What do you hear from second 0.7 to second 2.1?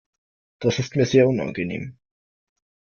ist mir sehr unangenehm.